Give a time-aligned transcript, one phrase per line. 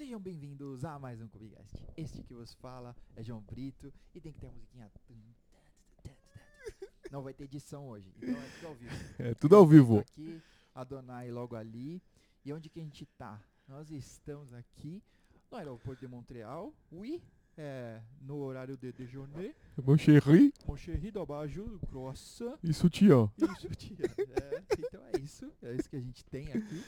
[0.00, 1.76] Sejam bem-vindos a mais um Cubicast.
[1.94, 5.36] Este que vos fala é João Brito e tem que ter a musiquinha.
[7.12, 8.94] Não vai ter edição hoje, então é tudo ao vivo.
[9.20, 9.98] É tudo ao vivo.
[9.98, 10.42] Aqui,
[10.74, 12.02] Adonai logo ali.
[12.42, 13.38] E onde que a gente tá?
[13.68, 15.02] Nós estamos aqui
[15.50, 16.72] no aeroporto de Montreal.
[16.90, 17.22] Oui,
[17.58, 19.54] é, no horário de déjeuner.
[19.84, 22.56] Mon chéri Mon chéri do abajur, croissant.
[22.62, 23.30] e sutiã.
[23.36, 24.06] Isso, tia.
[24.16, 25.52] É, então é isso.
[25.60, 26.82] É isso que a gente tem aqui.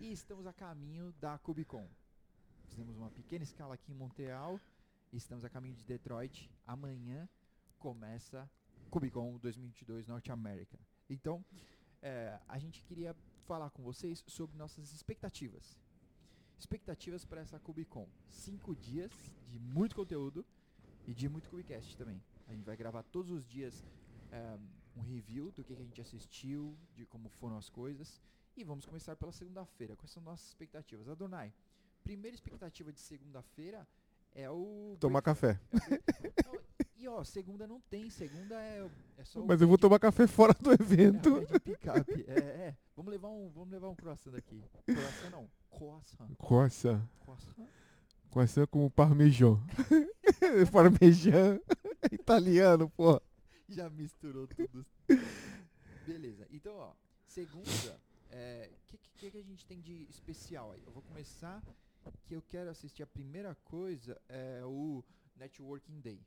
[0.00, 1.86] E estamos a caminho da Cubicon.
[2.70, 4.60] Fizemos uma pequena escala aqui em Montreal.
[5.12, 6.48] Estamos a caminho de Detroit.
[6.64, 7.28] Amanhã
[7.80, 8.48] começa
[8.88, 10.78] Cubicon 2022 Norte América.
[11.08, 11.44] Então,
[12.00, 13.14] é, a gente queria
[13.44, 15.76] falar com vocês sobre nossas expectativas.
[16.60, 18.08] Expectativas para essa Cubicon.
[18.28, 19.10] Cinco dias
[19.48, 20.46] de muito conteúdo
[21.08, 22.22] e de muito Cubicast também.
[22.46, 23.84] A gente vai gravar todos os dias
[24.30, 24.58] é,
[24.96, 28.22] um review do que, que a gente assistiu, de como foram as coisas.
[28.56, 29.96] E vamos começar pela segunda-feira.
[29.96, 31.08] Quais são nossas expectativas?
[31.08, 31.52] Adonai,
[32.02, 33.86] primeira expectativa de segunda-feira
[34.34, 34.96] é o.
[35.00, 35.60] Tomar café.
[35.72, 36.60] Não,
[36.96, 38.10] e ó, segunda não tem.
[38.10, 39.40] Segunda é, é só.
[39.40, 41.38] o Mas eu vou tomar café fora do é, evento.
[41.38, 42.32] é.
[42.32, 42.76] É, é.
[42.94, 44.62] Vamos levar um, vamos levar um croissant daqui.
[44.84, 45.50] Croissant não.
[45.70, 46.28] Croissant.
[46.38, 47.08] Croissant.
[47.20, 47.68] Croissant.
[48.30, 49.62] Croissant com parmejão.
[50.70, 51.60] parmejão.
[52.12, 53.20] Italiano, pô.
[53.68, 54.84] Já misturou tudo.
[56.06, 56.46] Beleza.
[56.50, 56.92] Então, ó,
[57.26, 60.82] segunda, é, o que, que, que a gente tem de especial aí?
[60.84, 61.62] Eu vou começar
[62.24, 65.04] que eu quero assistir a primeira coisa é o
[65.36, 66.24] Networking Day.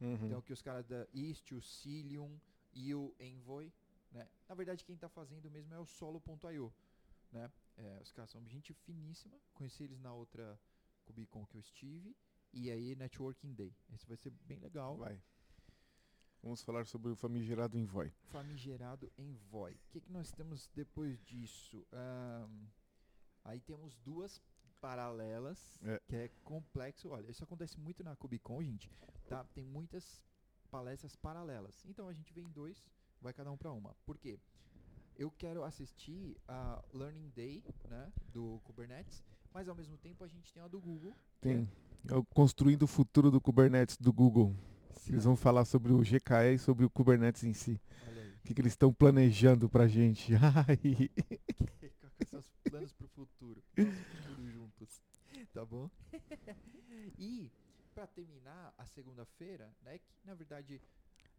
[0.00, 2.38] Então, que os caras da East, o Cilium
[2.72, 3.72] e o Envoy,
[4.12, 4.28] né?
[4.48, 6.72] Na verdade, quem tá fazendo mesmo é o Solo.io,
[7.32, 7.50] né?
[7.78, 9.38] É, os caras são gente finíssima.
[9.54, 10.58] Conheci eles na outra
[11.04, 12.14] Cubicon que eu estive.
[12.52, 13.74] E aí, Networking Day.
[13.94, 14.96] Esse vai ser bem legal.
[14.96, 15.22] Vai.
[16.42, 18.12] Vamos falar sobre o famigerado Envoy.
[18.26, 19.72] Famigerado Envoy.
[19.72, 21.86] O que, que nós temos depois disso?
[21.92, 22.68] Ahn,
[23.44, 24.40] aí temos duas
[24.80, 26.00] paralelas, É.
[26.06, 27.08] que é complexo.
[27.10, 28.90] Olha, isso acontece muito na Cubicon, gente.
[29.28, 29.44] Tá?
[29.54, 30.24] Tem muitas
[30.70, 31.84] palestras paralelas.
[31.86, 32.84] Então a gente vem em dois,
[33.20, 33.94] vai cada um para uma.
[34.04, 34.38] Por quê?
[35.16, 40.52] Eu quero assistir a Learning Day, né, do Kubernetes, mas ao mesmo tempo a gente
[40.52, 41.16] tem a do Google.
[41.40, 41.66] Tem
[42.08, 44.54] é o Construindo o Futuro do Kubernetes do Google.
[45.08, 47.80] Eles vão falar sobre o GKE e sobre o Kubernetes em si.
[48.38, 50.32] O que, que eles estão planejando pra gente.
[50.68, 51.10] Ai.
[52.16, 53.62] Quais são os planos pro futuro?
[55.56, 55.88] Tá bom?
[57.18, 57.50] e,
[57.94, 59.98] pra terminar a segunda-feira, né?
[59.98, 60.82] Que na verdade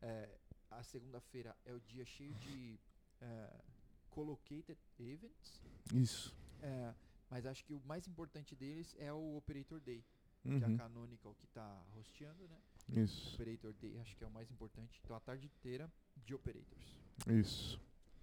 [0.01, 0.39] é,
[0.71, 2.79] a segunda-feira é o dia cheio de
[3.21, 3.61] é,
[4.09, 5.61] collocated events.
[5.93, 6.35] Isso.
[6.63, 6.95] é,
[7.29, 10.03] mas acho que o mais importante deles é o Operator Day,
[10.41, 10.77] que é a Uhum.
[10.77, 12.57] Canonical que tá hosteando, né?
[12.89, 13.35] Isso.
[13.35, 14.99] Operator Day acho que é o mais importante.
[15.03, 16.99] Então a tarde inteira de Operators.
[17.27, 17.79] Isso.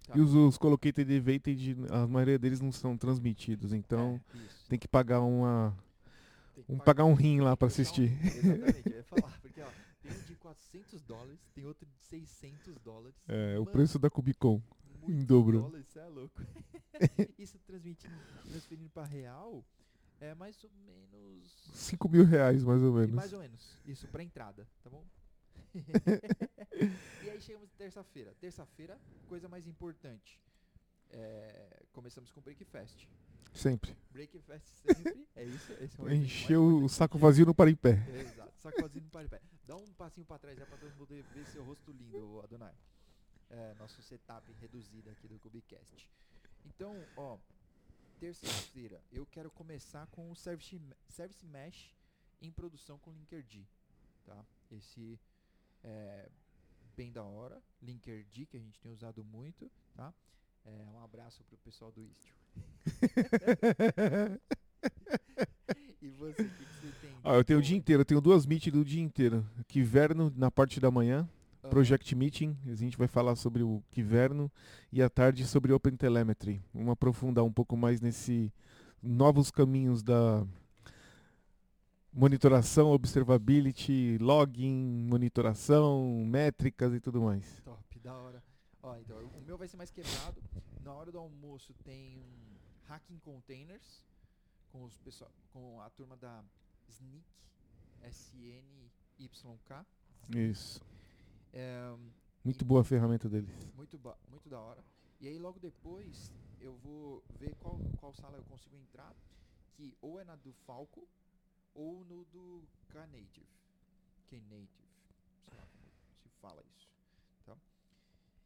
[0.07, 4.65] Tá E os, os Collocated Evented, a maioria deles não são transmitidos, então É, isso.
[4.69, 5.75] tem que pagar uma.
[6.53, 8.11] Que Um, pagar um rim lá pra Deixar um- assistir.
[8.25, 9.67] Exatamente, eu ia falar, porque ó,
[10.01, 13.15] tem um de 400 dólares, tem outro de 600 dólares.
[13.27, 14.61] É, o Mano, preço da Cubicon.
[15.07, 15.59] em dobro.
[15.61, 16.41] Dólares, cê é louco.
[17.37, 18.13] Isso transmitindo,
[18.49, 19.63] transferindo pra real
[20.21, 21.69] é mais ou menos.
[21.73, 23.11] 5 mil reais, mais ou menos.
[23.13, 23.77] Mais ou menos.
[23.85, 25.03] Isso pra entrada, tá bom?
[27.23, 28.33] e aí chegamos terça-feira.
[28.39, 30.39] Terça-feira, coisa mais importante.
[31.09, 33.07] É, começamos com Breakfast.
[33.53, 33.95] Sempre.
[34.11, 35.71] Breakfast sempre, é isso.
[35.73, 38.05] Esse é o Encheu o saco vazio no para em pé.
[38.09, 39.41] é, exato, sacozinho no par de pé.
[39.65, 42.73] Dá um passinho pra trás já pra todo mundo ver seu rosto lindo, Adonai.
[43.49, 46.09] É, nosso setup reduzido aqui do Cubicast.
[46.65, 47.37] Então, ó,
[48.19, 51.95] terça-feira eu quero começar com o Service, Service Mesh
[52.41, 53.65] em produção com Linkerd,
[54.25, 54.45] tá?
[54.71, 55.17] Esse
[55.85, 56.29] é
[56.97, 60.13] bem da hora, Linkerd que a gente tem usado muito, tá?
[60.65, 62.33] É, um abraço pro pessoal do Istio.
[66.01, 67.09] E você, o que, que você tem?
[67.23, 69.43] Ah, eu tenho o dia inteiro, eu tenho duas meet do dia inteiro.
[69.67, 71.27] Kiverno na parte da manhã,
[71.63, 71.71] Aham.
[71.71, 74.51] Project Meeting, a gente vai falar sobre o Kiverno
[74.91, 76.61] e à tarde sobre Open Telemetry.
[76.71, 78.53] Vamos aprofundar um pouco mais nesse
[79.01, 80.45] novos caminhos da
[82.15, 87.61] monitoração, observability, logging, monitoração, métricas e tudo mais.
[87.61, 88.41] Top, da hora.
[88.81, 90.41] Ó, então, o meu vai ser mais quebrado.
[90.81, 92.55] Na hora do almoço tem um
[92.87, 94.01] Hacking Containers
[94.71, 96.41] com, os pessoal, com a turma da
[96.87, 97.25] Snyk,
[98.03, 99.85] S-N-Y-K.
[100.35, 100.81] Isso.
[101.51, 101.93] É,
[102.43, 103.53] Muito boa a ferramenta deles.
[103.75, 104.83] muito, muito da hora.
[105.19, 106.31] E aí logo depois
[106.61, 109.13] eu vou ver qual, qual sala eu consigo entrar,
[109.73, 111.07] que ou é na do Falco
[111.75, 113.45] ou no do Knative.
[114.29, 114.67] Knative,
[115.47, 115.83] sei lá como
[116.23, 116.89] se fala isso,
[117.45, 117.55] tá?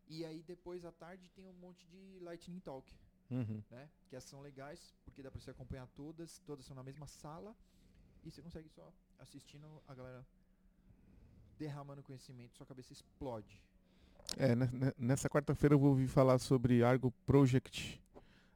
[0.08, 2.92] E aí depois à tarde tem um monte de Lightning Talk.
[3.32, 3.62] Uhum.
[3.70, 3.88] né?
[4.10, 7.56] Que são legais, porque dá pra você acompanhar todas, todas são na mesma sala,
[8.26, 10.26] e você consegue só assistindo a galera
[11.60, 13.62] derramando conhecimento, sua cabeça explode.
[14.38, 14.56] É,
[14.98, 18.02] nessa quarta-feira eu vou ouvir falar sobre Argo Project,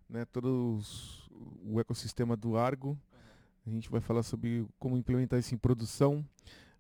[0.10, 0.26] né?
[0.26, 1.28] Todo os-
[1.64, 3.00] o ecossistema do Argo.
[3.66, 6.26] A gente vai falar sobre como implementar isso em produção.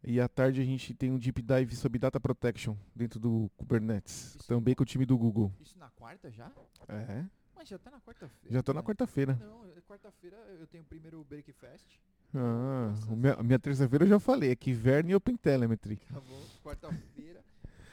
[0.05, 4.35] E à tarde a gente tem um deep dive sobre data protection dentro do Kubernetes,
[4.35, 4.47] Isso.
[4.49, 5.49] também com o time do Google.
[5.61, 6.51] Isso na quarta já?
[6.89, 7.23] É,
[7.55, 8.53] Mas já tá na quarta-feira.
[8.53, 8.85] já tô na né?
[8.85, 9.35] quarta-feira.
[9.39, 11.87] Não, é quarta-feira eu tenho o primeiro Breakfast.
[12.35, 13.15] Ah, Nossa.
[13.15, 15.95] minha, minha terça-feira eu já falei, é Kivern e OpenTelemetry.
[15.95, 16.45] Tá bom?
[16.61, 17.41] Quarta-feira.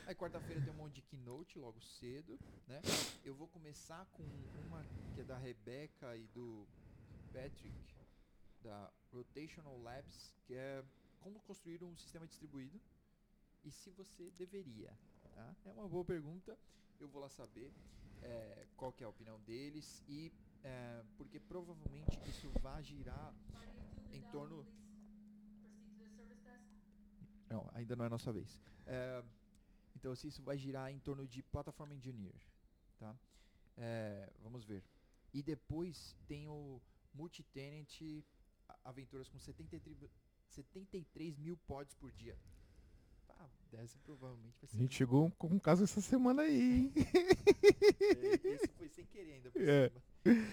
[0.08, 2.80] Aí quarta-feira tem um monte de keynote logo cedo, né?
[3.24, 4.24] Eu vou começar com
[4.66, 4.82] uma
[5.14, 6.66] que é da Rebeca e do
[7.32, 7.70] Patrick,
[8.62, 10.84] da Rotational Labs, que é
[11.20, 12.80] como construir um sistema distribuído
[13.64, 14.96] e se você deveria.
[15.34, 15.54] Tá?
[15.66, 16.58] É uma boa pergunta.
[16.98, 17.72] Eu vou lá saber
[18.22, 23.34] eh, qual que é a opinião deles e eh, porque provavelmente isso vai girar
[24.12, 24.66] em torno
[27.50, 28.60] Não, ainda não é nossa vez.
[28.86, 29.24] É,
[29.96, 32.40] então, se isso vai girar em torno de plataforma engineer,
[32.96, 33.18] tá?
[33.76, 34.84] É, vamos ver.
[35.34, 36.80] E depois tem o
[37.12, 38.00] multi-tenant
[38.84, 39.96] aventuras com 73,
[40.48, 42.36] 73 mil pods por dia.
[43.28, 44.76] Ah, dessa provavelmente vai ser.
[44.76, 46.92] A gente chegou com um caso essa semana aí, hein?
[46.96, 49.88] É, esse foi sem querer ainda por É.
[49.90, 50.46] cima.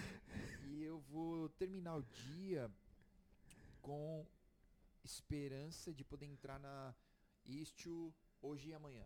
[0.68, 2.72] E eu vou terminar o dia
[3.82, 4.26] com
[5.04, 6.94] esperança de poder entrar na
[7.46, 9.06] Istio hoje e amanhã.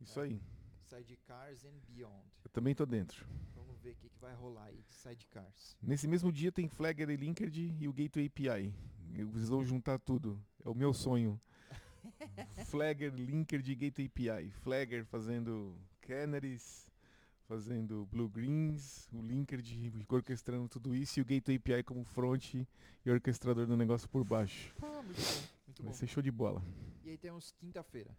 [0.00, 0.40] Isso aí,
[0.82, 2.24] Sidecars and Beyond.
[2.44, 3.26] eu também tô dentro.
[3.54, 5.76] Vamos ver o que, que vai rolar aí de Sidecars.
[5.82, 8.74] Nesse mesmo dia tem Flagger e Linkerd e o Gateway API.
[9.14, 10.40] Eles vão juntar tudo.
[10.64, 11.40] É o meu sonho.
[12.66, 14.06] Flagger, Linkerd e Gateway
[14.38, 14.50] API.
[14.62, 16.90] Flagger fazendo canaries,
[17.46, 22.66] fazendo blue greens, o Linkerd orquestrando tudo isso e o Gateway API como front e
[23.10, 24.74] orquestrador do negócio por baixo.
[24.82, 25.98] Ah, muito bom, muito Vai bom.
[25.98, 26.62] ser show de bola.
[27.04, 28.10] E aí temos quinta-feira.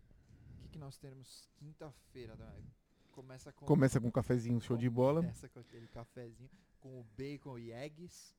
[0.73, 2.63] Que, nós temos quinta-feira, Donai?
[3.11, 3.63] Começa com.
[3.63, 5.21] Começa com um cafezinho show de bola.
[5.21, 6.49] Começa com aquele cafezinho,
[6.79, 8.35] com o bacon e eggs.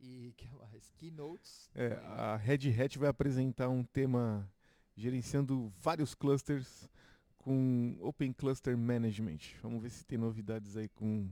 [0.00, 0.90] E que mais?
[0.96, 1.70] Keynotes.
[1.76, 4.50] É, a Red Hat vai apresentar um tema
[4.96, 6.90] gerenciando vários clusters
[7.36, 9.38] com Open Cluster Management.
[9.62, 11.30] Vamos ver se tem novidades aí com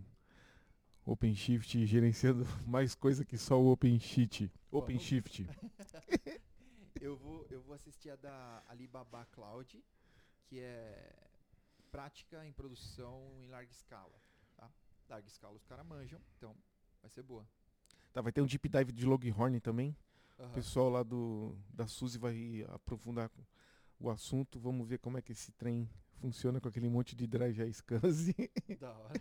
[1.05, 4.49] OpenShift gerenciando mais coisa que só o OpenShift.
[4.71, 5.45] OpenShift.
[7.01, 9.83] eu, vou, eu vou assistir a da Alibaba Cloud,
[10.47, 11.13] que é
[11.91, 14.21] prática em produção em larga escala.
[14.57, 14.71] Tá?
[15.09, 16.55] Larga escala os caras manjam, então
[17.01, 17.47] vai ser boa.
[18.13, 19.97] Tá, vai ter um deep dive de Loghorn também.
[20.39, 20.53] O Aham.
[20.53, 23.31] pessoal lá do da Suzy vai aprofundar
[23.99, 24.59] o assunto.
[24.59, 25.89] Vamos ver como é que esse trem
[26.21, 28.51] funciona com aquele monte de drive a SCSI.
[28.79, 29.21] Da hora.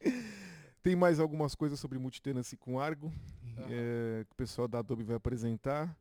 [0.82, 3.12] Tem mais algumas coisas sobre multitenancy com Argo,
[3.58, 3.66] Aham.
[3.68, 5.96] é, que o pessoal da Adobe vai apresentar.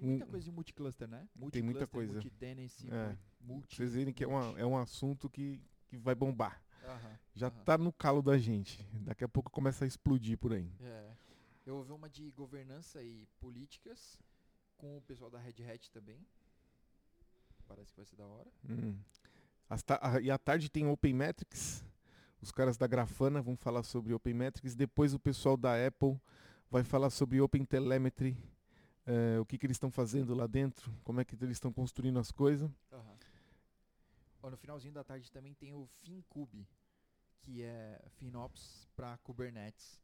[0.00, 1.18] Tem muita coisa de multicluster, né?
[1.18, 2.12] Tem muita Multicluster, coisa.
[2.14, 3.16] Multi-tenancy, É.
[3.40, 3.76] mu- multi.
[3.76, 6.62] Vocês verem que é, uma, é um assunto que, que vai bombar.
[6.84, 7.64] Aham, Já aham.
[7.64, 8.82] tá no calo da gente.
[8.92, 10.70] Daqui a pouco começa a explodir por aí.
[10.80, 11.10] É.
[11.66, 14.18] Eu vou ver uma de governança e políticas
[14.76, 16.18] com o pessoal da Red Hat também.
[17.66, 18.50] Parece que vai ser da hora.
[18.68, 18.98] Hum.
[19.70, 21.84] As ta- a- e à tarde tem Open Metrics.
[22.42, 24.74] Os caras da Grafana vão falar sobre Open Metrics.
[24.74, 26.20] Depois o pessoal da Apple
[26.70, 28.36] vai falar sobre Open Telemetry.
[29.06, 32.18] É, o que, que eles estão fazendo lá dentro, como é que eles estão construindo
[32.18, 32.70] as coisas.
[34.42, 36.66] Ó, no finalzinho da tarde também tem o FinCube,
[37.40, 40.00] que é FinOps para Kubernetes,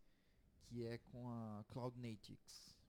[0.66, 2.80] que é com a Cloud Natives.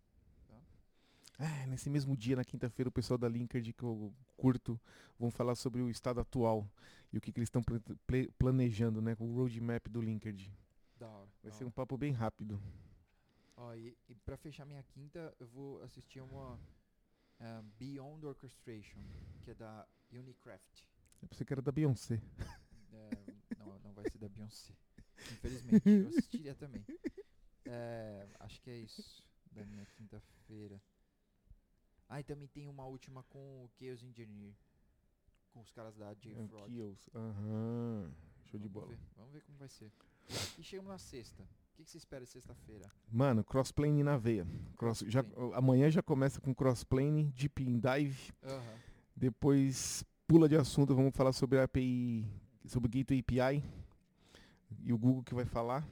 [1.41, 4.79] É, nesse mesmo dia, na quinta-feira, o pessoal da Linkerd que eu curto
[5.17, 6.69] vão falar sobre o estado atual
[7.11, 7.63] e o que, que eles estão
[8.37, 9.15] planejando, né?
[9.15, 10.53] Com o roadmap do Linkerd.
[10.99, 11.27] Da hora.
[11.41, 11.73] Vai da ser um hora.
[11.73, 12.61] papo bem rápido.
[13.61, 16.59] Ó, e, e para fechar minha quinta, eu vou assistir uma
[17.39, 18.99] eh, Beyond Orchestration,
[19.43, 20.81] que é da Unicraft.
[21.21, 22.19] Eu pensei que era da Beyoncé.
[22.93, 24.73] É, não, não vai ser da Beyoncé.
[25.31, 26.83] Infelizmente, eu assistiria também.
[27.65, 30.81] É, acho que é isso da minha quinta-feira.
[32.09, 34.53] Ah, e também tem uma última com o Chaos Engineer.
[35.53, 36.65] Com os caras da JFrog.
[36.69, 37.09] Kills.
[37.15, 38.13] Aham.
[38.43, 38.87] Show de Vamos bola.
[38.87, 39.89] ver, vamos ver como vai ser.
[40.57, 41.47] E chegamos na sexta.
[41.71, 42.91] O que, que você espera de sexta-feira?
[43.11, 44.45] Mano, crossplane na veia.
[44.77, 45.23] Cross, já,
[45.53, 48.31] amanhã já começa com crossplane, deep in dive.
[48.43, 48.79] Aham.
[49.15, 52.25] Depois pula de assunto, vamos falar sobre a API,
[52.65, 53.63] sobre o Gateway API
[54.83, 55.87] e o Google que vai falar.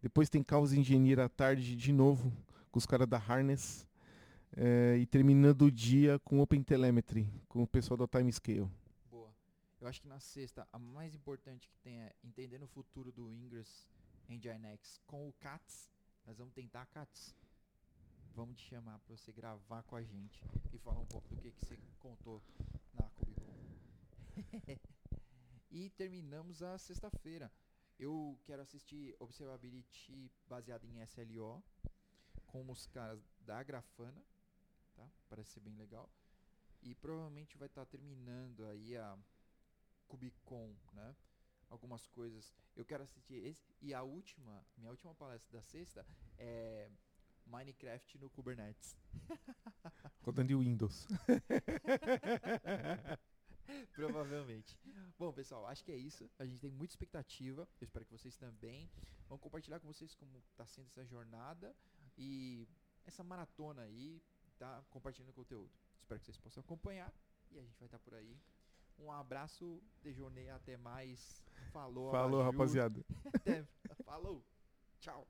[0.00, 2.32] Depois tem Caos Engineer à tarde de novo
[2.70, 3.86] com os caras da Harness.
[4.54, 8.68] É, e terminando o dia com Open Telemetry, com o pessoal da Timescale.
[9.10, 9.30] Boa.
[9.80, 13.30] Eu acho que na sexta, a mais importante que tem é entendendo o futuro do
[13.30, 13.88] Ingress
[14.28, 15.90] Nginx com o Cats.
[16.26, 17.34] Nós vamos tentar, Cats.
[18.34, 21.52] Vamos te chamar para você gravar com a gente e falar um pouco do que,
[21.52, 22.42] que você contou
[22.94, 23.52] na Cubicon.
[25.70, 27.52] e terminamos a sexta-feira.
[27.98, 31.62] Eu quero assistir Observability baseado em SLO
[32.46, 34.22] com os caras da Grafana,
[34.94, 35.08] tá?
[35.28, 36.08] Parece ser bem legal.
[36.82, 39.16] E provavelmente vai estar tá terminando aí a
[40.08, 41.14] Cubicon, né?
[41.72, 42.54] Algumas coisas.
[42.76, 46.90] Eu quero assistir esse e a última, minha última palestra da sexta é
[47.46, 48.94] Minecraft no Kubernetes.
[50.20, 51.08] Rodando Windows.
[53.94, 54.78] Provavelmente.
[55.18, 56.30] Bom, pessoal, acho que é isso.
[56.38, 57.66] A gente tem muita expectativa.
[57.80, 58.90] Eu espero que vocês também.
[59.26, 61.74] Vamos compartilhar com vocês como está sendo essa jornada
[62.18, 62.68] e
[63.06, 64.22] essa maratona aí,
[64.58, 64.84] tá?
[64.90, 65.72] Compartilhando conteúdo.
[65.98, 67.10] Espero que vocês possam acompanhar
[67.50, 68.38] e a gente vai estar tá por aí.
[69.02, 71.42] Um abraço, Dejonei, até mais.
[71.72, 73.04] Falou, Falou, rapaziada.
[74.04, 74.44] Falou.
[75.00, 75.26] Tchau.